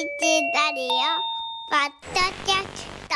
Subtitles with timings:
[0.00, 0.88] ラリオ
[1.68, 3.14] ポッドキャスト。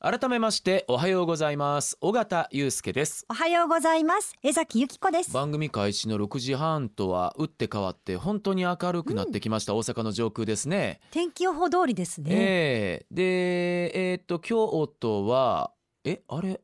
[0.00, 1.98] 改めましておはようございます。
[2.00, 3.26] 尾形祐介です。
[3.28, 4.32] おはようございます。
[4.42, 5.34] 江崎由紀子です。
[5.34, 11.00] 番組開始の6時半とは打って変わって本当に明るくなってきました、大阪の上空ですね。
[11.10, 13.14] 天気予報通りですね、ええ。
[13.14, 15.72] でえーっと京都は
[16.04, 16.58] えあれ？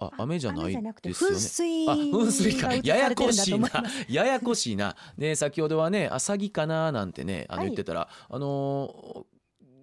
[0.00, 0.72] あ雨じゃない
[1.02, 1.36] ですよね。
[1.36, 2.74] 噴水あ噴水か。
[2.74, 3.68] ややこしいな。
[4.08, 4.94] ややこしいな。
[5.16, 7.66] で先ほどはねあ詐欺かななんてねあのはい。
[7.70, 9.24] 言ってたら、あのー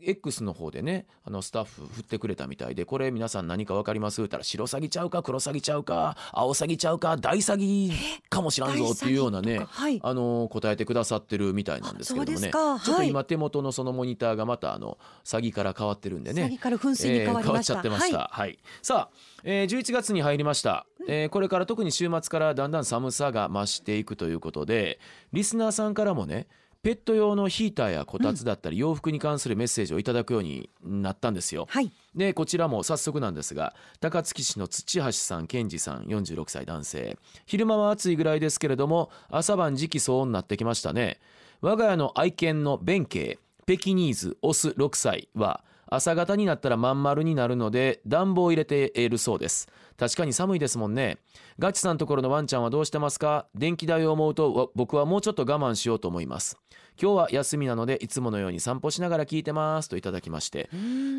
[0.05, 4.22] X の方でねあのスタッフ振ってくれたみたいでこれ皆さん何か分かります？
[4.22, 7.91] 言ったら白詐欺ちゃうか黒詐欺ちゃうか青詐欺ちゃうか大詐欺
[8.30, 10.00] かもしらんぞっていうようなねはい。
[10.04, 12.50] あのー答えてくださってるみたいなんですけれどもね。
[12.54, 12.86] あそうですか。
[12.86, 13.09] ちょっとはい。
[13.09, 16.44] 今手元のそのモニターがまたあの詐欺から変わってるんでね。
[16.44, 18.30] 詐欺から噴水に変わりました、えー変わっちゃってました。
[18.31, 18.59] はい。
[18.81, 20.86] さあ、えー、11月に入りました。
[21.08, 25.00] えーこれから特に週末からだんだん寒さが増していくということで、
[25.34, 26.48] リスナーさんからもね。
[26.85, 31.66] ペット用のヒーターやこたつだったり洋服に関するメッセージをいただくようになったんですよ。
[31.67, 31.91] はい。
[32.14, 37.17] でこちらも早速なんですが高槻市の土橋さん健二さん46歳男性。
[37.47, 41.19] 昼間は暑いぐらいですけれども朝晩時期騒音になってきましたね。
[41.59, 45.63] 我が家の愛犬の弁慶ペキニーズオス6歳は
[45.95, 49.67] 朝方になったらまん丸になるので暖房を入れているそうです。
[49.97, 51.17] 確かに寒いですもんね。
[51.57, 53.47] ガチさんところのワンちゃんはどうしてますか？
[53.55, 56.57] 電気代を思うとわ僕はもうちょっと我慢しようと思います。
[57.01, 59.89] 今日は休みなのでいつものように散歩しながら聞いてます。
[59.89, 60.69] といただきまして。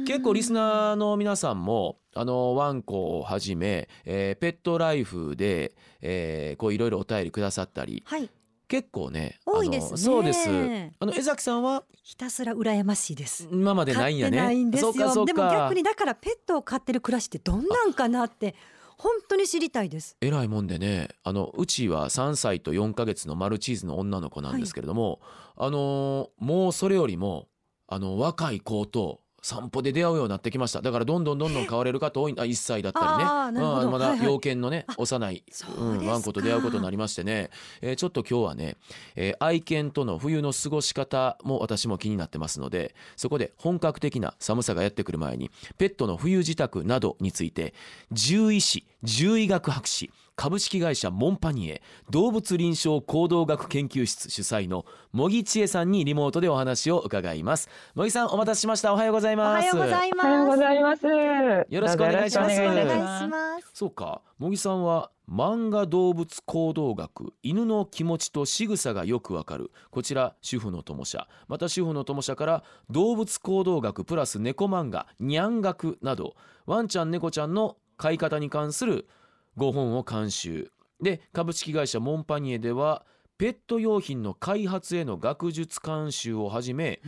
[0.06, 8.30] 結構リスナーの皆さんもあのワンコをはじめ、えーペットライフで、えーこういろいろお便りくださったりはい
[8.68, 9.98] 結構ねあの多いですね。
[9.98, 10.48] そうです。
[10.48, 11.84] あの江崎さんは？
[12.02, 13.48] ひたすら羨ましいです。
[13.50, 14.36] 今までないんやね。
[14.36, 14.92] ないんですよ。
[15.24, 18.54] でも逆にだからペットを飼ってる暮らしってどんなんかなって
[18.96, 20.16] 本当に知りたいです。
[20.20, 21.08] えらいもんでね。
[21.22, 25.20] あのうちは3歳と4ヶ月のマルチーズの女の子なんですけれども、
[25.56, 27.48] あのーもうそれよりも
[27.88, 30.82] あの若い子と散歩で出会うようになってきました。
[30.82, 33.24] だからどんどんどんどん飼われる方多いあ1歳だったりね。
[33.24, 33.46] あ
[33.84, 34.26] うんまだはいはい。
[34.26, 36.10] 幼犬のねあ幼い、そうですか。
[36.10, 37.50] ワンコと出会うことになりましてね、
[37.80, 38.76] えーちょっと今日はね、
[39.14, 47.72] えー愛獣との冬の過ごし方も私も気になってますのでそこで本格的な寒さがやってくる前にペットの冬支度などについて
[48.14, 57.70] 獣医師獣医学博士株式会社モンパニエ動物臨床行動学研究室主催の茂木千恵さんにリモートでお話を伺います。
[57.94, 58.92] 茂木さんお待たせしました。
[58.92, 59.64] おはようございおます。
[59.64, 60.26] はようございます。
[60.26, 61.06] おはようございます。
[61.06, 62.60] よろしくお願いします。
[62.60, 63.70] よろしくお願いします。
[63.72, 64.20] そうか。
[64.38, 69.70] 茂木さんは漫画動物行動学犬の気持ちと仕草がよくわかる。
[69.90, 71.26] こちら主婦の友社。
[71.48, 76.34] また主婦の友社から動物行動学プラス猫漫画にゃん学など
[76.66, 79.08] ワンちゃん猫ちゃんの飼い方に関する
[79.56, 80.70] 5本を監修。
[81.00, 83.04] で株式会社モンパニエでは
[83.36, 87.00] ペット用品の開発への学術監修をはじめ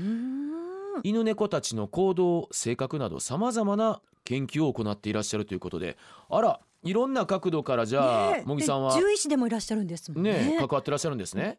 [1.03, 5.97] 犬猫たちの行動性格などさまざまな研究を行っていらっしゃるということで。
[6.28, 10.32] あらいろんな角度からじゃあ茂木さんはで獣医師でもいらっしゃるんですもんね。
[10.32, 11.58] ね関わってらっしゃるんですね。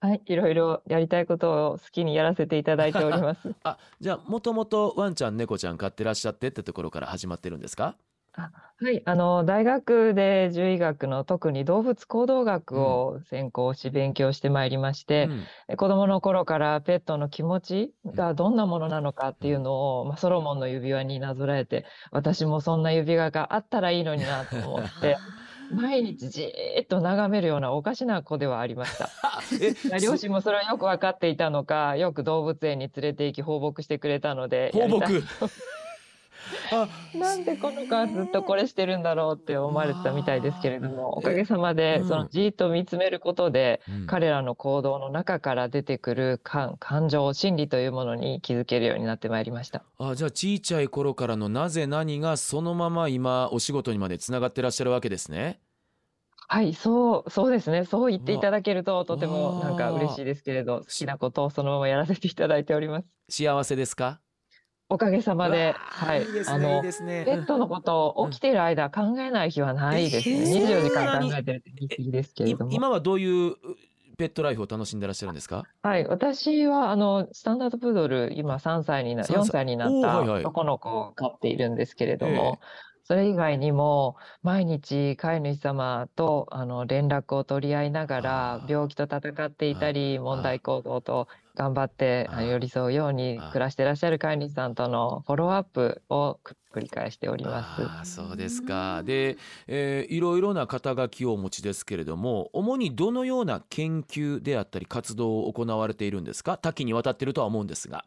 [0.00, 3.54] はい、いろいろやりたいことを好きにやらせていただいております。
[3.62, 7.96] あじゃあもともとワンちゃん猫ちゃん飼ってらっしゃってってところから始まってるんですか？
[8.32, 15.44] はい、あの大学で獣医学の特に動物行動学を専攻し勉強してまいりまして、うん。
[15.68, 25.18] え子供の頃からペットの気持ちがどんなものなのかっていうのを、まあ、ソロモンの指輪になぞらえて、私もそんな指輪があったらいいのになと思って、
[25.70, 29.10] 毎日じーっと眺めるようなおかしな子ではありました。
[29.94, 35.24] え 両親もそれはよく分かっていたのか、よく動物園に連れて行き放牧してくれたので、放やりたい牧
[36.72, 49.82] あなんでこの子はずっとこれしてるんだろうって思われてたみたいですけれども、おかげさまうんでそのじーっと見つめることで、うん彼らの行動の中から出てくる感感情、心理というものに気づけるようになってまいりました。
[49.98, 55.60] あじゃあちいちゃい頃からのなぜ何がそのまま今お仕事にまでつながってらっしゃるわけですね？
[56.48, 57.84] はい、そう、そうですね。
[57.84, 63.06] そう言っていただけるととてもなんか嬉しいですけれど、好きなことをそのままやらせていただいております。
[63.28, 64.20] 幸せですか？
[64.90, 67.24] おかげさまで、はい、あのねいいね。
[67.24, 70.36] ペットのことを起きている間考えない日はないですね。
[70.36, 72.72] えー24時間考えてるって言いですけれども。
[72.72, 73.54] い今はどういう
[74.18, 75.64] ペットライフを楽しんでらっしゃるんですか？
[75.82, 79.36] はい、私はあのスタンダードプードル、今3歳にな、3歳。
[79.36, 82.36] 4歳になった男の子を飼っているんですけれどええ。
[82.36, 82.60] も、
[83.04, 91.28] それ以外にも毎日飼い主様とあの連絡を取り合いながら病気と戦っていたり、問題行動と
[91.60, 97.82] 頑張って寄り添うように暮らしてらっしゃる飼い主さんとのフォローアップをく繰り返しております。
[97.82, 99.02] ああそうですか。
[99.02, 99.36] で、
[99.66, 106.56] えーいろいろな肩書きをお持ちですけれども主にどのような研究であったり活動を行われているんですか？
[106.56, 108.04] 多岐にわたっているとは思うんですが。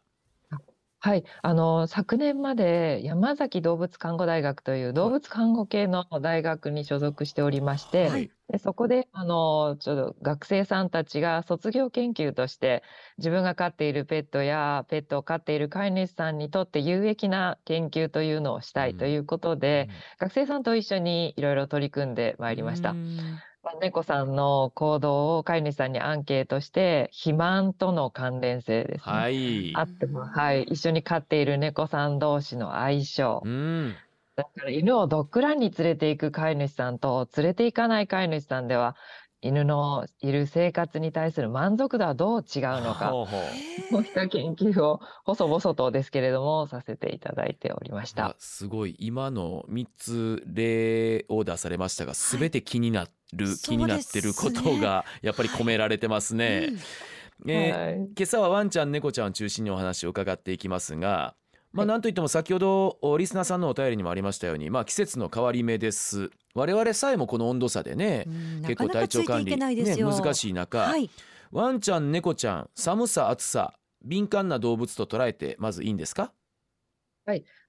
[1.04, 8.30] はい、あの昨年まで山崎動物看護大学という動物看護系の大学に所属しておりまして、はい。
[8.48, 12.82] でそこであのちょっと学生さんたちが卒業研究として
[13.18, 22.92] 自分が飼っているペットやペットを飼っている飼い主さんにとって有益な研究というのをしたいということで、学生さんと一緒にいろいろ取り組んでまいりました。
[22.92, 23.16] うん。
[23.16, 29.16] まあ猫さんの行動を飼い主さんにアンケートして肥満との関連性ですね。
[29.16, 29.72] はい。
[29.74, 33.48] あっても、はい、一緒に飼っている猫さん同士の相性う。
[33.48, 33.94] ん。
[34.36, 38.96] だから犬をドッグランに連れて行く飼い主さんと連れて行かない飼い主さんでは、
[39.44, 43.40] 犬のいる生活に対する満足度はどう違うのか、ほうほう。
[43.90, 48.36] そういった研究を細々とですけれども、させていただいておりましあた。
[48.38, 53.04] すごい今の3つ例を出されましたが全て気にな
[53.34, 56.70] る、はい気になってることがやっぱり込められてますね。
[57.46, 61.34] えーはい今朝はワンちゃん猫ちゃんを中心にお話を伺っていきますが、
[61.74, 71.10] まあ、なんといっても先ほどおリスナーさんのお便りにもありましたように、まあ、季節の変わり目です我々さえもこの温度差でね、うん結構体調管理、ね、よ難しい中、はい。
[71.50, 73.74] ワンちゃん猫ちゃん寒さ暑さ
[74.04, 76.32] 敏感な動物と捉えてまずいいんですか？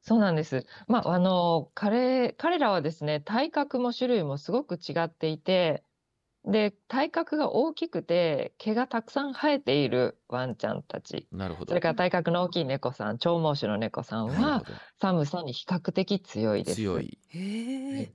[0.02, 0.66] そうなんです。
[0.88, 5.84] まあ、あの、彼、彼らはですね、体格も種類もすごく違っていて、
[6.46, 11.28] で、体格が大きくて、毛がたくさん生えているワンちゃんたち。
[11.32, 11.70] なるほど。
[11.70, 14.64] それから体格の大きい猫さん、長毛種の猫さんは
[15.00, 16.78] 寒さに比較的強いです。
[16.78, 17.18] 強い。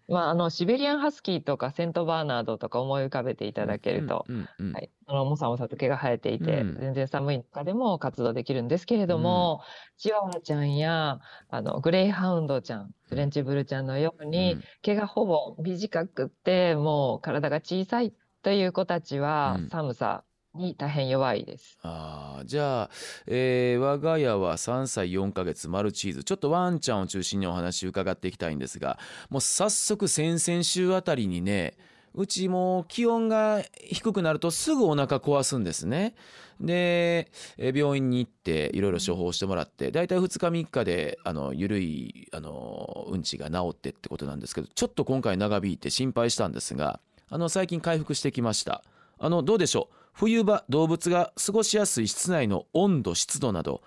[0.09, 6.79] まあ、あの、シベリアンハスキーとかセントバーナードとか思い浮かべていただけると、うんうんうんはい、あのもさもさと毛が生えていて、うん。
[6.81, 9.61] 全然寒い中でも活動できるんですけれども、
[9.97, 14.65] チワワちゃんやあのグレイハウンドちゃん、フレンチブルちゃんのように、うん。
[14.83, 19.69] 毛がほぼ短くって、もう体が小さいという子たちはうん。
[19.69, 20.25] 寒さ
[20.55, 21.79] に大変弱いです。
[21.83, 22.91] あーじゃあ、
[23.27, 28.99] えー我が家は3歳4ヶ月マルチーズちょっとワンちゃんを中心にお話伺っていきたいんですが
[29.29, 31.77] もう早速先々週あたりにね
[32.15, 36.15] うちも気温が低くなるとすぐお腹壊すんですね。
[36.61, 47.01] で、病院に行っていろいろ処方してもらって大体2日3日であの緩いあのうんちが治ってってことなんですけどちょっと今回長引いて心配したんですが
[47.31, 48.83] あの最近回復してきました。
[49.19, 49.95] あのどうでしょう？
[50.21, 53.83] 冬場動物が過ごしやすい室内の温度湿度など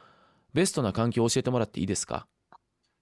[0.55, 2.25] ベストな環境を教えてもらっていいですか？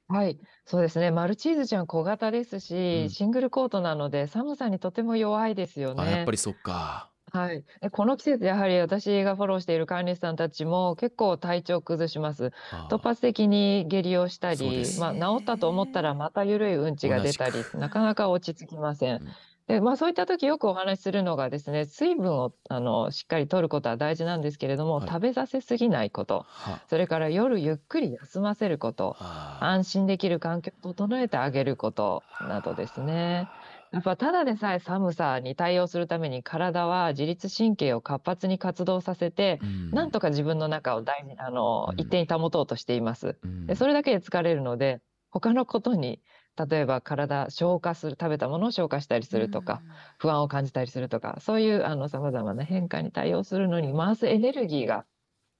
[0.10, 1.12] はい、そうですね。
[1.12, 6.31] マルチーズちゃん小型ですし、うんシングルコートなので寒さにとても弱いですよあやっねぱ。
[6.33, 7.63] りそっかはい。
[7.80, 12.51] でこの季節、やはり私がフォローしている飼い主さんたちも結構体調崩します。
[12.89, 19.38] 突発的に下痢をしたりそうです、まあ、治ったと思ったらまた緩いうんちが出たり同、なかなか落ち着きませんうん。
[19.71, 25.07] で、まあ、そういった時よくお話しするのがですね、水分をあのしっかり取ることは大事なんですけれども、はい。
[25.07, 29.59] 食べさせすぎないこと、はそれから夜ゆっくり休ませること、あ。
[29.63, 33.50] ー安心できる環境を整えてあげることなどですね。
[33.91, 39.91] やっぱただでさえ寒さに対応するために体は自律神経を活発に活動させて、うん。
[39.91, 41.95] なんとか自分の中を大事あのうん。
[41.97, 43.39] 一定に保とうとしています。
[43.44, 43.67] うん。
[43.67, 46.21] でそれだけで疲れるので他のことに
[46.57, 49.81] 例えば体消化する食べたものを消化したりするとか、
[50.18, 55.06] 不安を感じたりするとかそういうあの様々な変化に対応するのに回すエネルギーが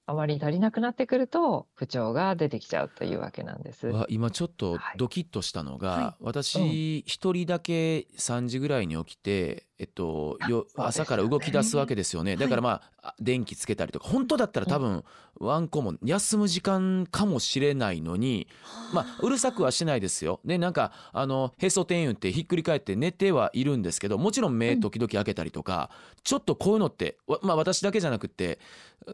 [0.06, 3.86] あまり足りなくなってくると不調が出てきちゃうというわけなんです。
[3.86, 4.98] わ今ちょっとはい。
[4.98, 12.36] ドキッとしたのが、は私一人だけ3時ぐらいに起きて、えっと、よ朝から動き出すわけですよね。
[12.36, 14.06] だからまああ電気つけたりとか。
[14.08, 15.02] 本当だったら多分
[15.40, 18.46] ワンコも休む時間かもしれないのに
[18.94, 20.38] まあうるさくはしないですよ。
[20.44, 25.90] でなんかあのへそ天言ってひっくり返って寝てはいるんですけどもちろん目時々開けたりとか、
[26.22, 28.60] ちょっとこういうのってわまあ私だけじゃなくって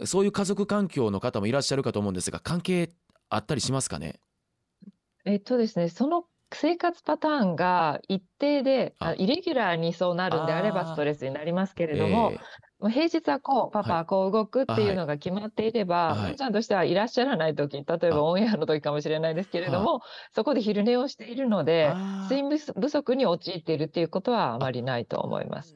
[0.05, 2.91] そういう家族環境の方もいらっしゃるかと思うんですが関係
[3.31, 4.21] あったりしますかね？
[5.25, 12.37] えっとですね、その生活パターンが一定で、イレギュラーにそうなるんであればストレスになりますけれども、
[12.81, 18.15] 平日はこう、パパははこう動くっていいうのが決まっていれば、はちゃんとしてはいらっしゃらない時、例えあ。
[18.15, 20.01] ばオンエアの時かもしれないですけれども、
[20.33, 21.65] そこで昼寝をしているのー。
[21.65, 25.75] で、睡眠不足に陥っているっていうことはあまりないと思います。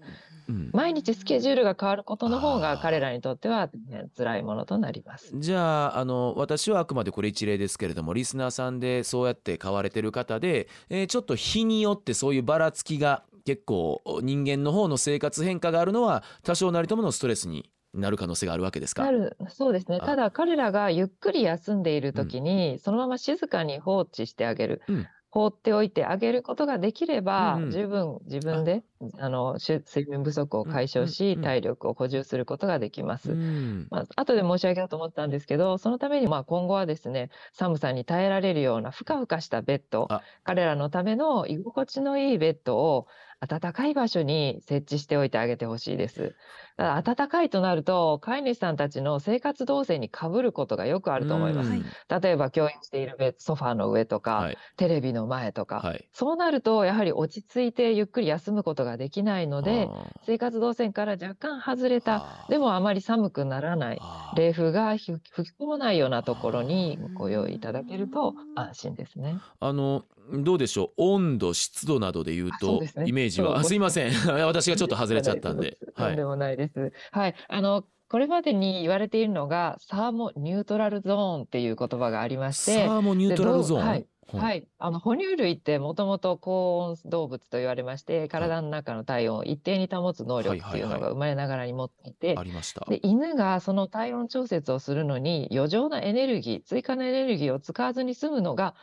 [0.53, 5.33] うん毎日スケジュールが変わることの方が彼らにとっては大変辛いものとなります。
[5.39, 19.05] じゃああの私はあくまでこれ一例ですけれどもリスナーさんでそうやって買われてる方で、えーちょっと日によってそういうばらつきが結構人間の方の生活変化があるのは多少なりとものストレスになる可能性があるわけですか？
[19.49, 19.99] そうですね。
[20.01, 24.83] あただ彼らがゆっくり休んでいる時に、そのまま静かに放置してあげる。
[24.89, 27.71] うん放っておいてあげることができれば、うんうん。
[27.71, 28.85] 十分自分で
[29.19, 29.29] あ。
[29.31, 31.43] のし睡眠不足を解消し、うんうんうん。
[31.43, 33.33] 体力を補充することができます。
[33.33, 33.87] うん。
[33.91, 43.07] まあ、後で申し上げようと思ったんですけど、そのためにまあ今後はですね、寒さに耐えられるようなふかふかしたベッドあ、彼らのための居心地のいいベッドを
[43.49, 46.37] 暖かい場所に設置しておいてあげてほしいです。
[46.77, 51.73] だ暖かいとなると、飼い主さんたちの生活動線にかぶることがよくあると思います。
[51.75, 51.93] うん。
[52.23, 54.63] 例えば共有しているベッドソファーの上とか、はい。
[54.77, 56.09] テレビの前とか、はい。
[56.13, 69.43] そうなるとやはり落ち着いてゆっくり休むことができないので、生活動線から若干外れた、でもあまり寒くならない、で冷風が吹き込まないようなところにご用意いただけると安心ですね。
[69.61, 71.03] あのどうでしょう？
[71.03, 72.93] 温度湿度などで言うとね。
[73.07, 73.63] イメージは？
[73.65, 74.13] すいません。
[74.47, 75.79] 私がちょっと外れちゃったんで。
[75.95, 76.09] はい。
[76.09, 76.93] とんでもないです。
[77.11, 77.35] はい。
[77.49, 83.87] あの、これまでに言われているのが、サーモニュートラルゾーンっていう言葉がありまして、サーモニュートラルゾーン？
[83.87, 84.01] はい。
[84.01, 84.07] う。
[84.07, 84.67] んはい。
[84.79, 92.87] あの、哺乳類ってもともと高温動物と言われまして、体の中の体温を一定に保つ能力っていうのが生まれながらに持っていてあ、りました。
[92.89, 98.75] で、犬がその体温調節をするのに余剰なエネルギー、追加のエネルギーを使わずに済むのが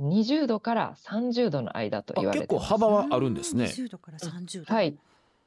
[0.00, 2.66] 20度から30度の間と言われてます。
[2.66, 4.74] 幅はあるんですね20度から30度。
[4.74, 4.96] はい。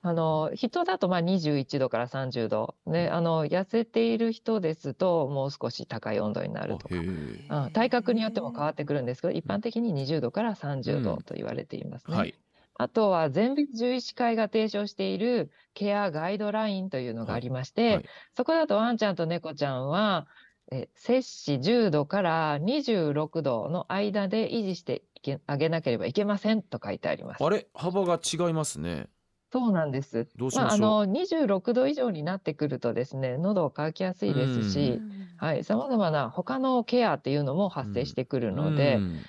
[0.06, 2.76] あの、人だとまあ21度から30度。
[2.86, 12.18] ね、あの、痩せている人ですともう少し高い温度になるとかうん体格によっても変わってくるんですけど、一般的に20度から30うん度と言われていますね。
[12.18, 12.36] はい
[12.76, 18.06] あとは、全米獣医師会が提唱しているケアガイドラインというのがありまして、はい
[18.36, 20.28] そこだとワンちゃんと猫ちゃんは、
[20.72, 27.44] え摂氏10度から26度の間で維持していけあげなければいけませんと書いてあります。
[27.44, 27.68] あれ？
[27.74, 29.08] 幅が違いますね。
[29.52, 30.18] そうなんです。
[30.18, 31.04] まあ、どうしましょう？
[31.04, 35.00] あの26度以上になってくるとですね、喉を渇きやすいですし、
[35.38, 39.22] はい、さまざまな他のケアっていうのも発生してくるので、うん。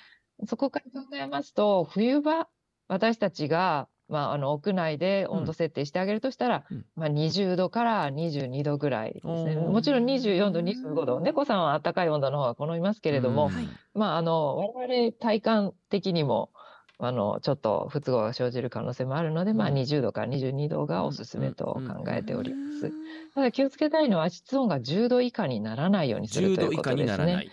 [0.47, 2.47] そこから考えますと、冬場、
[2.87, 6.85] 私たちが、まあ、あの屋内で温度設定してあげるとしたら、うん。
[6.95, 9.55] まあ、20度から22度ぐらいですね。
[9.55, 13.49] もちろん24度、25度、猫さんは暖かい温度の方が好みますけれども、
[13.93, 16.51] まあ、あの我々体感的にも
[16.97, 19.73] あのちょっと不都合が生じる可能性もあるので、まあ、うん。
[19.73, 22.87] 20度から22度がおすすめと考えております。
[22.87, 22.93] うん。
[23.33, 27.47] ただ気をつけたいのは室温が10度以下にならないようにする10ということですね。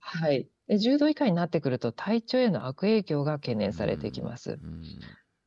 [0.00, 0.48] はい。
[0.68, 4.52] で10度以下になってくると体調への悪影響が懸念されてきます。
[4.52, 4.82] うん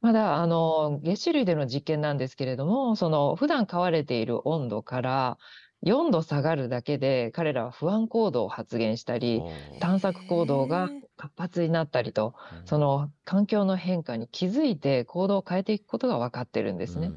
[0.01, 5.37] まだあの月種類での実験なんですけれども、その普段飼われている温度から
[5.81, 9.43] 4度下がるだけで彼らは不安行動を発現したり、
[9.79, 12.33] 探索行動が活発になったりと、
[12.63, 17.11] その環境の変化に気づいて行動を変えていくことが分かってるんですね。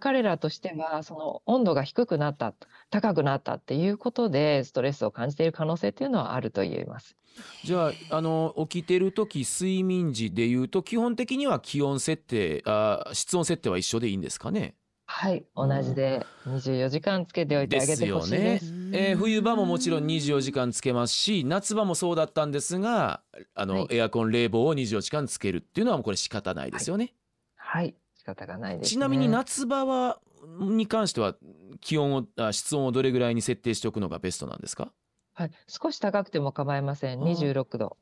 [0.00, 2.54] 彼らとしては、その温度が低くなった、
[2.90, 7.16] 高くなったっていうことで、ストレスを感じている可能性っていうのはあると言えます。
[7.64, 14.74] じゃああの起きてる時睡眠時でいうと基本的には気温設定あ室温設定は一緒でいいんですかね？
[15.08, 18.66] はい、同じで24時間つけておいてあげてほしいです。
[18.90, 23.22] ですえー冬場ももちろん24時間つけますし夏場もそうだったんですが
[23.54, 23.86] あの、はい。
[23.96, 27.14] エアコン冷房を24時間つけるっていうのはもうこれ仕方ないですよね、
[27.56, 28.90] はい、仕方がないです、ね。
[28.90, 30.20] ちなみに夏場は
[30.60, 31.34] に関しては
[31.80, 34.92] 気温をあ室温をどれぐらいに設定しておくのがベストなんですか？
[35.34, 37.22] はい、少し高くても構いません。
[37.22, 37.34] あー。
[37.64, 37.96] 26度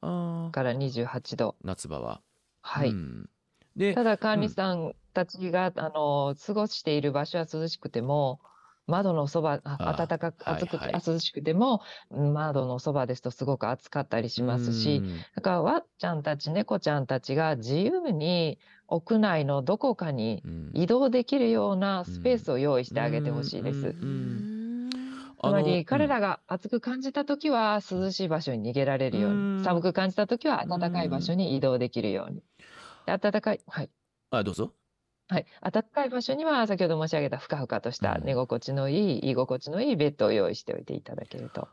[0.53, 1.57] から28度。
[1.65, 2.21] 夏場は。
[2.63, 2.91] はい。
[2.91, 3.31] うん。
[3.77, 8.41] でただ管理さんたちが、あの過ごしている場所は涼しくても
[8.87, 11.81] 窓のそば暖かくはい暑くて、はいあ涼しくても
[12.11, 15.27] うん窓のそばですとすごく暑かったりしますしうん。
[15.37, 20.75] だからワッちゃんたち猫ちゃんたちが自由に屋内のどこかにうん。
[20.75, 23.97] 移動できるようなスペースを用意してあげてほしいです。
[25.43, 26.09] つまり彼うん。
[26.09, 29.39] らが暑く感じたときは涼しい場所に逃げられるよううん。
[29.39, 32.43] に、寒く感じたときは暖かい場所に移動できるように。
[33.07, 33.91] で暖かい、はい。
[34.31, 34.75] あどうぞ
[35.29, 35.47] はい。
[35.63, 41.69] 暖かい場所には先ほど申し上げたふかふかとしたうん寝心地のいい、居心地のいいベッドを用意しておいていただけると。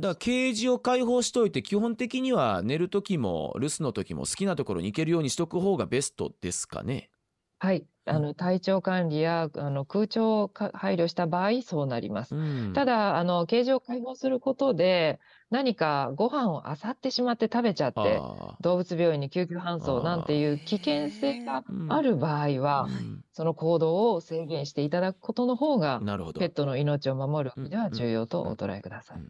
[0.00, 7.10] だからケージを開放しといて基本的には寝る時も留守の時も好きなところに行けるようにしとく方がベストですかね。
[7.58, 7.86] はい。
[8.10, 12.34] あの、体調管理やあの空調をか配慮した場合、そうなります。
[12.34, 12.72] うん。
[12.72, 23.24] ただ、あの、ケージを開放することで、何かご飯を漁ってしまって食べちゃって、あ動物病院に救急搬送なんていう危険性がある場合ーは、うん。
[23.32, 26.04] その行動を制限していただくことの方が、
[26.36, 26.52] ペッ。
[26.52, 29.22] トの命を守る上でうんは重要とお捉えください。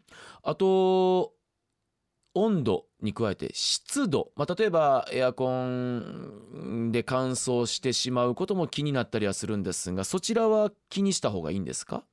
[0.43, 1.35] あと
[2.35, 12.05] 温度に加えて湿度、まあ、例えばエアコンで乾燥してしまうことも気になったりはするんですがそちらは気にした方がいいんですか？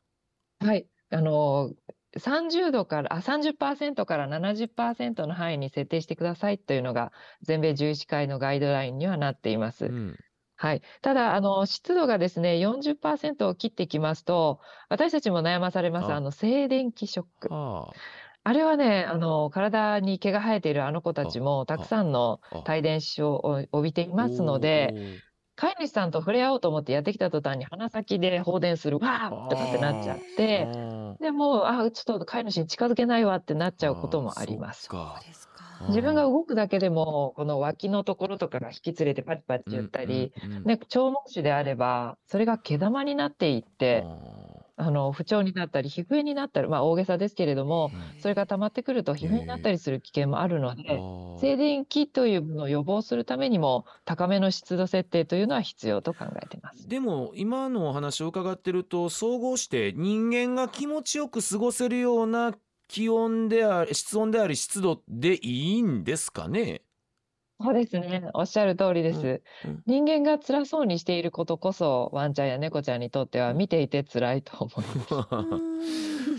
[0.60, 0.90] はい。
[1.10, 1.74] あの、
[2.18, 9.94] 30度から、あ、30%から70%の範囲に設定してくださいというのが、全米獣医師会のガイドラインにはなっています。
[9.94, 10.18] うん
[10.58, 10.82] はい。
[11.02, 17.56] ただ、あの、湿度がですね、40%を切ってきますと、私たちも悩まされます、ああの、静電気ショック。
[17.56, 18.18] はあ
[18.54, 22.58] れはね、あの、体に毛が生えているあの子たちも、たくさんのあ。
[22.58, 24.94] あ帯電子を帯びていあますので、
[25.56, 30.68] 飼い主さんと触れ合おうと思ってやってきた途端に鼻先で放電する、わーとかってなっちゃって、
[31.20, 34.88] あでもう、あ、ちょっと飼い主に近づけないわってなっちゃうこともあります。
[35.90, 40.64] 自分が動くだけでも、この脇のところとかが引き連れてパチパチ言ったり、うんうんうん。
[40.64, 44.04] ね、長毛種であれば、それが毛玉になっていって、
[44.80, 56.88] あの、不調になったり、皮膚炎になったり、まあ大げさですけれども、それが溜まってくると皮膚炎になったりする危険もあるので、静電気というものを予防するためにも、高めの湿度設定というのは必要と考えています。
[56.88, 62.54] でも今のお話を伺ってると総合して人間が気持ちよく過ごせるような
[62.88, 66.84] 気温であり室温であり湿度でいいんですかね？
[67.60, 68.30] そうですね。
[68.34, 69.42] おっしゃる通りです。
[69.66, 75.28] うん人間が辛そうにしていることこそ、ワンちゃんや猫ちゃんにとっては見ていて辛いと思いま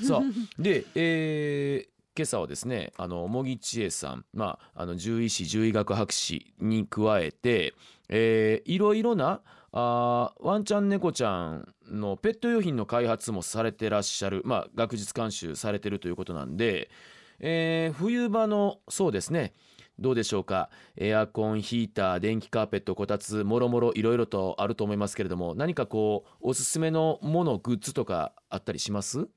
[0.00, 0.06] す。
[0.06, 7.74] さあで、えー今朝はですねあの茂木千恵さん、まあ、あの獣医師獣医学博士に加えて、
[8.08, 16.90] えーいろいろなあーワンちゃん猫ちゃんのペット用品の開発もされてらっしゃる、まあ、学術監修されてるということなんで、
[17.38, 19.52] えー冬場のそうですね
[19.98, 20.70] どうでしょうか？
[20.96, 29.28] エアコンヒーター電気カーペットこたつもろもろいろいろとあると思いますけれども何かこうおすすめのものグッズとかあったりします？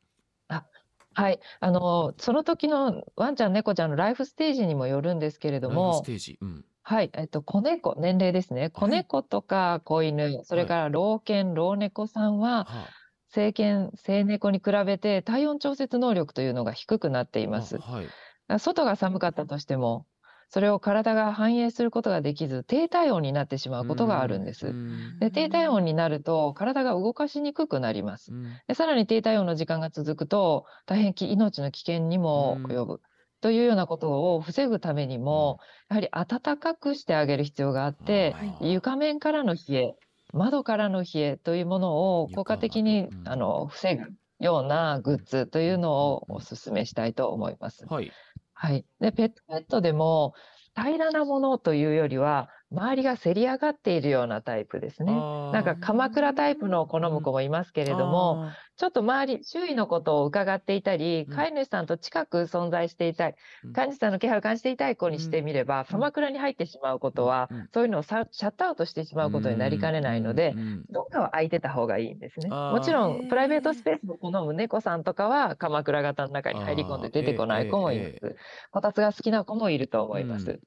[1.13, 1.41] はい。
[1.59, 7.09] あの、その時のワンちゃん、猫ちゃんのライフステージにもよるんですけれどライフスも、テージ、うん、はい。
[7.13, 8.69] えっと、子猫、年齢ですね。
[8.69, 12.87] 子猫とか子犬、それから老犬、老猫さんは、は
[13.27, 17.77] 成犬、成猫に比べて体温調節能力というのが低くなっていあます。
[17.81, 18.07] あはい
[18.47, 20.05] あ外が寒かったとしても、
[20.51, 24.75] それを体が反映することができず、低体温になってしまうことがあるんでうす。
[24.75, 28.33] んで、低体温になると、体が動かしにくくなりますう。
[28.33, 33.01] んで、さらに低体温の時間が続くと、大変き命の危険にもうん及ぶ。
[33.39, 35.57] というようなことを防ぐためにも、
[35.89, 39.95] やはり暖かくしてあげる必要があって、床面からの冷え、
[40.33, 44.03] 窓からの冷えというものを効果的にあの、防ぐ
[44.39, 47.87] ようなグッズというのをお勧めしたいと思います。
[47.87, 48.15] はい
[48.61, 48.85] はい。
[48.99, 50.35] で、ペットベッドでも、
[50.75, 55.25] 平らなものというよりは、周りがせり上がっているようなタイプですね。
[55.49, 58.39] なんか鎌倉タイプのを好む子もいますけれども、
[58.81, 61.35] ちょっと周り、周囲のことを伺っていたり、うん。
[61.35, 70.55] 飼い主さんと近く存在していたいうん、飼い主さんの気配を感じていたい子にしてみれば、鎌倉に入ってしまうことはそういうのをシャットアウトしてしまうことになりかねないので
[70.89, 72.49] どっかは空いてた方がいいんですね。
[72.49, 78.35] もちろん、プライベートスペースを好む猫さんとかは、かまくら型の中に入り込んで出てこない子もいます。
[78.71, 80.59] こたつが好きな子もいると思います。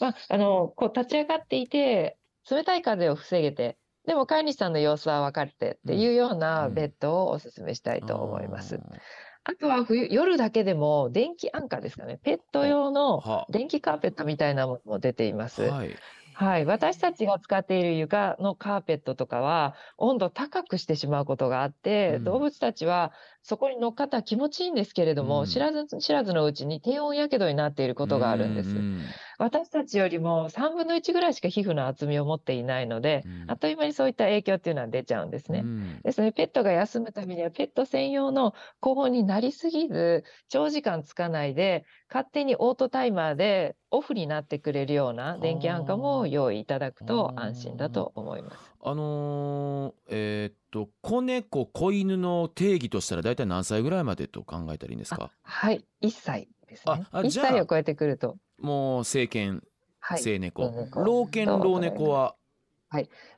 [0.00, 2.16] まあ、あの、こう立ち上がっていて、
[2.48, 8.76] 冷たい風を防げて、でも飼い主さんの様子は分かってっていうよううなんベッドをお勧めしたいと思います。
[8.76, 8.96] あ
[9.44, 12.18] あとは冬、夜だけでも電気あんかですかね。
[12.22, 15.62] ペット用のは電気カーペットみたいなものも出ています。
[15.62, 15.96] はい
[16.40, 16.64] はい。
[16.64, 28.70] 私たちが使っている床のカーペットとかは、温度高くしてしまうことがあって、うん動物たちはそこに乗っかったら気持ちいいんですけれども、うん知らず知らずのうちに低温やけどになっていることがあるんです。
[28.70, 29.00] うん
[29.40, 35.60] 私たちよりも3分の1ぐらいしか皮膚の厚みを持っていないので、うんあっという間にそういった影響っていうのは出ちゃうんですね。
[35.60, 48.72] うんですので、ペットが休むためには、ペット専用の高温になりすぎず、長時間つかないで、勝手にオートタイマーでオフになってくれるような電気安価も用意いただくと安心だと思います。
[48.82, 55.30] あのーえーっと子猫子犬の定義としたら大体何歳ぐらいまでと考えたらいいんですか？
[55.42, 56.92] はい、1歳ですね。
[56.94, 57.46] 1ああじゃあ。
[57.48, 59.62] 歳を超えてくると、もう成犬
[59.98, 62.34] はい、成猫老犬と老猫は？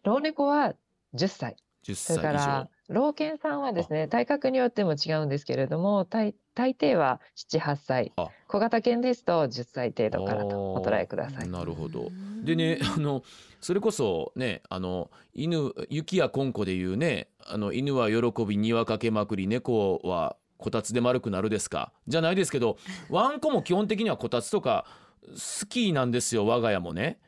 [0.04, 0.74] 老猫は
[1.14, 1.56] 10歳。
[1.84, 2.22] 10それ歳以上。
[2.22, 8.28] から、老犬さんはですね、体格によっても違うんですけれども、大大抵は7、8歳あ。
[8.48, 11.48] 小型犬ですと10歳程度からとお捉えください。
[11.48, 12.10] なるほど。
[12.42, 13.22] でねあの
[13.60, 22.76] それこそねあの犬雪やこんこでいうねあの犬は喜び庭かけまくり猫はこたつで丸くなるですかじゃないですけど
[23.08, 24.84] ワンコも基本的にはこたつとか
[25.22, 27.18] 好きなんですよ我が家もね。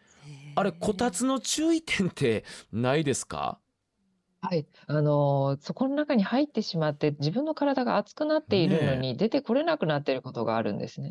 [0.56, 3.58] あれこたつの注意点ってないですか？
[4.46, 11.10] はい、あのーそこの中に入ってしまって自分の体が熱くなっているのねに出てこれなくなっていることがあるんですね。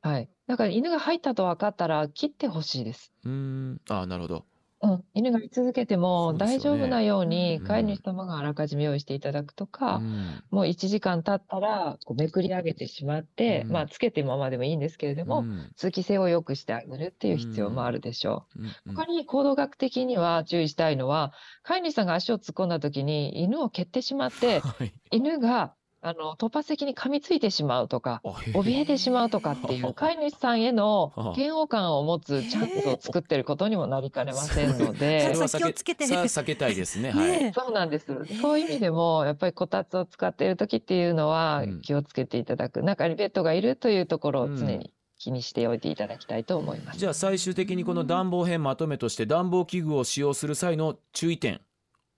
[0.00, 0.30] はい。
[0.46, 3.12] だから犬が入ったと分かったら切ってほしいです。
[3.24, 4.46] うーんあーなるほど
[4.80, 6.58] うん、犬が居続けてそもうですよね。
[6.58, 10.44] 大丈夫なようにうん飼い主様があらかじめ用意していただくとうか、ん。
[10.50, 13.68] もう1時間経ったらこうめくり上げてしまって、うん。
[13.70, 15.74] まあつけてままでもいいんですけれども、うん。
[15.74, 18.62] 通気性を良くしてあげるっていう必要もあるでしょう。
[18.62, 19.02] んう。
[19.02, 21.32] 他に行動学的には注意したいのは、
[21.64, 24.94] 飼い主さんが足を突っ込んだ時に犬を蹴ってしまって、 はい。
[25.10, 35.36] 犬があの突発的に噛みついてしまうとか、怯えてしまうとかっていう飼い主さんへの嫌悪感を持つチャンスを作っていることにもなりかねませんのそでれ。
[35.36, 37.10] はさ気をつけてさ避けたいですね。
[37.12, 37.30] はい。
[37.30, 38.06] ねそうなんです。
[38.40, 42.82] そういう意味でも、やっぱりこたつを使っている時っていうのはうん気をつけていただく。
[42.82, 46.98] 中にペットがいるというところを常うんに気にしておいていただきたいと思います。
[47.00, 51.60] じゃあ最終的にこの暖房編まとめとして暖房器具を使用する際の注意点、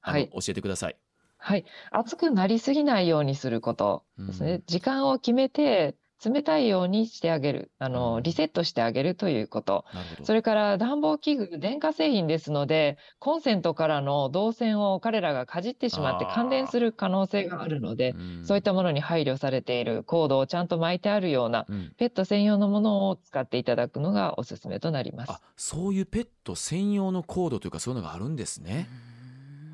[0.03, 0.97] はい教えてください。
[1.41, 1.65] はい。
[1.91, 4.53] 暑くなりすぎないようにすることですね。
[4.53, 7.71] うん時間を決めて冷たいようにしてあげる。
[7.79, 9.87] あうんの、リセットしてあげるということ。
[10.23, 25.41] それから暖房器具、電化製品ですので、コンセントからの導線を彼らがかじってしまって感電する可能性があるので、んそういったものに配慮されているコードをちゃんと巻いてあるようなうんペット専用のものを使っていただくのがおすすめとなりますあ。
[25.57, 28.89] そういうペット専用のコードというかそういうのがあるんですね。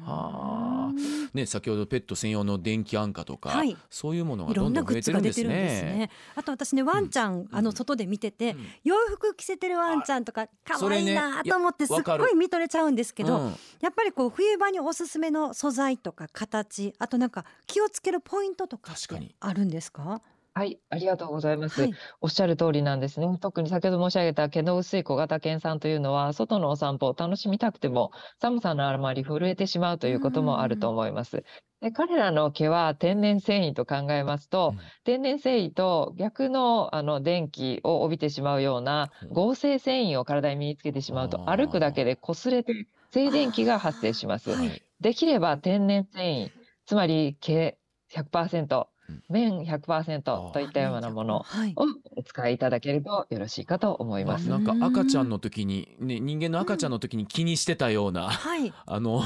[0.07, 0.93] はあ。
[1.35, 3.77] ね先ほどペット専用の電気安価とか、はい。
[3.91, 5.93] そういうものがどんどん増えんなグッズてるんですが出てるんですね。
[5.99, 6.11] ね。。
[6.37, 8.67] あと私ねワンちゃん、あの外で見てて、うん。
[8.85, 13.57] 洋服着せてるワンちゃんとか可愛いいやなと思ってすっごい見とれちゃうんですけど、うん。
[13.81, 18.95] やっぱりこう冬場におすすめの素材とか形あとなんか気をつけるポイントとか
[19.41, 20.23] あるんですか？
[20.57, 21.83] はい、ありがとうございます。
[21.83, 21.93] はい
[22.23, 23.27] おっしゃる通りなんですね。
[23.43, 31.45] 特に先ほど申し上げた毛の薄い小型犬さんというのは、外のお散歩を楽しみたくても、寒さのあまり震えてしまうということもあると思います。
[31.83, 44.53] で彼らの毛は天然繊維と考えますと、うん天然繊維と逆のあの電気を帯びてしまうようなうん合成繊維を体に身につけてしまうと、歩くだけで擦れて静電気が発生します。
[44.53, 46.51] はいできれば天然繊維、
[46.87, 47.77] つまり毛
[48.11, 48.87] 100%うん、
[49.29, 51.73] 綿100%といったようなものはい。
[51.77, 51.85] を
[52.17, 54.49] お使いいただけるとよろしいかと思います。
[54.49, 58.73] なんか赤ちゃんの時に、ね、人間の赤ちゃんの時に気にしてたような、はい。
[58.87, 59.23] あの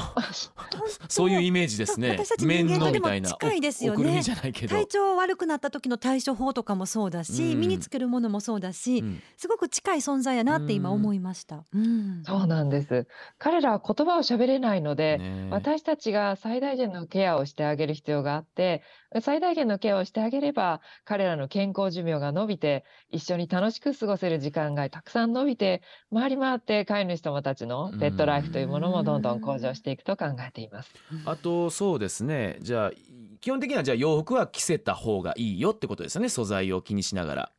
[1.07, 2.11] そういうイメージですね。
[2.11, 3.29] 私たち人面間とでものみたいな。
[3.29, 4.21] 近いですよね。
[4.23, 7.59] 体調悪くなった時の対処法とかもそうだし、うん。
[7.59, 9.21] 身につけるものもそうだし、うん。
[9.37, 11.63] すごく近い存在やなって今思いました。
[11.73, 12.23] うん。
[12.23, 13.07] そうなんです。
[13.37, 18.83] 彼らは言葉を喋れないので、ね私たちが最大限のケアをしてあげる必要があって、
[19.21, 25.81] 最大限のケアをしてあげれば、彼らの健康寿命が伸びて、一緒に楽しく過ごせる時間がたくさん伸びて、
[26.13, 30.91] 回り回って飼い主様たちのペットライフというものもどんどん向上していくと考えています。
[31.25, 32.91] あとそうですねじゃあ
[33.39, 37.51] 基本的にはじゃあ洋服は着せた方がいいよってことですよね素材を気にしながら。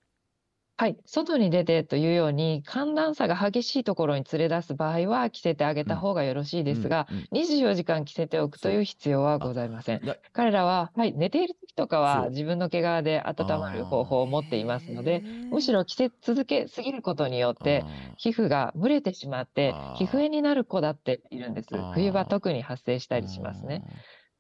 [0.76, 10.04] はい、外に出てというように寒暖差が激しいところに連れ出す場合は着せてあげた方がよろしいですが、うんうん24時間着せておくという必要はございません。
[10.04, 17.84] だ彼らは、はい、寝ている時とかそうは自分の毛皮で温まる方法を持っていますので、むしろ着せ続けすぎることによって、
[18.16, 21.68] 皮膚が蒸れてしまって皮膚炎になる子だっているんです。
[21.94, 23.82] 冬場特に発生したりしますね。。
[23.86, 23.92] だ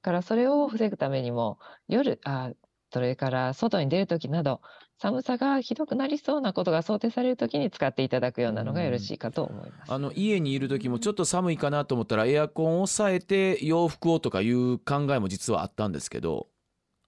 [0.02, 2.52] からそれを防ぐためにも夜あ
[2.92, 4.60] それから外に出る時など
[5.02, 9.92] 寒さがひどくなりそうなことが想定される時に使っていただくようなのがよろしいかと思います。
[9.92, 16.46] あの家にいる時もちょっと寒いかなと思ったらエアコンを抑えて洋服をとかいう考えも実はあったんですけど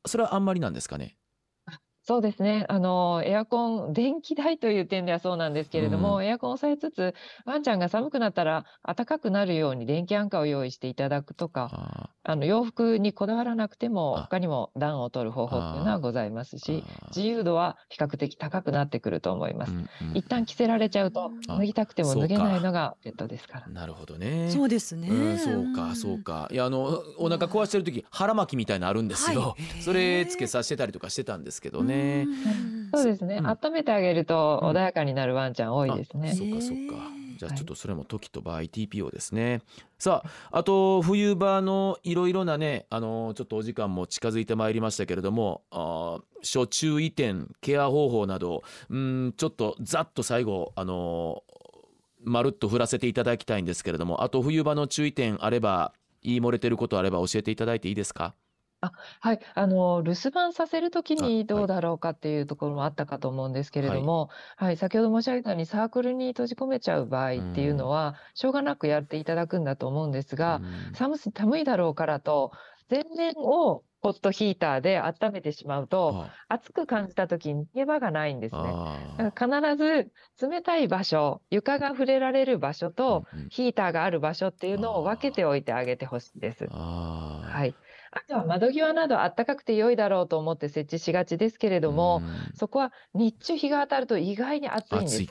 [0.07, 1.17] それはあんまりなんですかね？
[2.07, 2.67] そうですね。
[2.69, 7.15] あの、エアコン、電気代という点ではそうなんですけれども、うエアコンを抑えつつ、
[7.47, 12.37] ワンちゃんが寒くなったら暖かくなるように電気安価を用意していただくとか、ああ。
[12.37, 14.23] の、洋服にこだわらなくても、あ。
[14.23, 19.73] 他にも暖を取る方法っていうのはございますーし、あー自由度は比較的高くなってくると思います。
[19.73, 23.69] うんうん一旦着せられちゃうと、あ脱ぎたくても脱げないのがペットですから。
[23.69, 24.51] なるほどね。
[24.51, 25.09] そうですね。
[25.09, 26.49] うん、そうかそうか。
[26.53, 29.83] いやあのお腹壊してる時腹巻きみたいなのあるんですよ、はい。
[29.83, 32.91] それつけさせてたりとかしてたんですけどねうん。
[32.95, 33.37] そうですね。
[33.37, 33.47] うん。
[33.47, 34.71] 温めてあげるとうん。
[34.71, 36.33] 穏やかになるワンちゃん多いですね。
[36.35, 37.11] そうかそうか。
[37.37, 39.63] じゃあちょっとそれも時と場合 TPO ですね。
[39.99, 51.43] さああと冬場のいろいろなねあのちょっとお時間も近づいてまいりましたけれどもあー諸注意点ケア方法などうんちょっとざっと最後あの
[52.23, 58.35] まるっと振らせていただきたいんですけれどもあと冬場の注意点あれば言い漏れてることあれば教えていただいていいですか？
[59.21, 70.95] はい、あの留守番させるときあはいにどうだろうかっていうところもあったかと思うんですけれども、はい、先ほど申し上げたようにサークルに閉じ込めちゃう場合っていうのは、しょうがなくやっていただくんだと思うんですが、うん。
[70.95, 72.53] 寒す寒いだろうからと、
[72.89, 78.61] 全面をホットヒーターで温めてしまうと、は熱く感じた時に逃げ場がないんですね。
[78.63, 80.13] あだから必ず
[80.47, 83.49] 冷たい場所、床が触れられる場所と、うんうん。
[83.49, 86.67] ヒーターがある場所っていうのを分けておいてあげてほしいです。
[86.67, 87.75] はい。
[88.31, 95.27] は窓際など暖かくて良いだろうと思って設置しがちですけれども、うんそこは日中日が当たると意外に暑いんですね。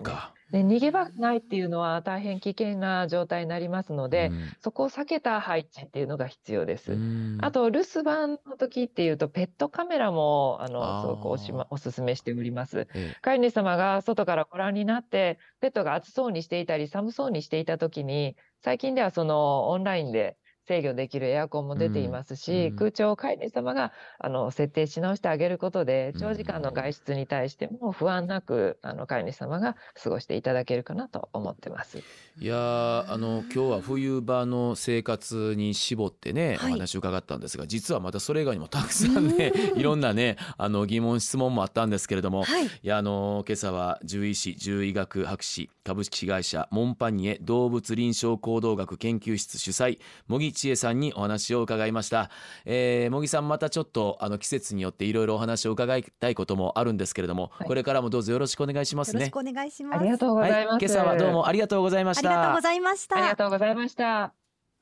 [0.52, 6.94] で逃げ場がないっていうのは大変危険な状態になりますので、うんそこを避けた配置っていうのが必要です。
[6.94, 12.88] うんあと留守番の時っていうとペットカメラもあのすごくおしまおすすめしております。
[12.94, 20.38] え飼い主様が外からご覧になってペットが暑そうにしていたり寒そうにしていた時に最近ではそのオンラインで
[20.68, 22.76] 制御できるエアコンも出ていますし、うん。
[22.76, 32.00] 空調を飼い主様があの設定し直してあげることでうん長時間の外出に対しても不安なくあの飼い主様が過ごしていただけるかなと思ってます。
[32.40, 36.72] いやーあの今日は冬場の生活に絞ってね、はい。
[36.72, 42.66] お話を伺ったんですが実はまたそれ以外にもたくさんね いろんなねあの疑問質問もあったんですけれども、はい。
[42.66, 52.30] いやあの今朝は獣医師獣医学博士株式会社モンパニエ動物臨床行動学研究室主催茂木千恵さんにお話を伺いました、
[52.66, 57.68] えー、茂木さんまたちょっとあの季節によっていろいろお話を伺いたいこともあるんですけれども、はい。
[57.68, 59.20] これからもどうぞよろしくお願いしますね。
[59.20, 60.00] よろしくお願いします。
[60.00, 60.68] ありがとうございます。
[60.72, 62.30] はい、今朝はどうもありがとうございました。
[62.30, 63.18] ありがとうございました。
[63.18, 64.43] ありがとうございました。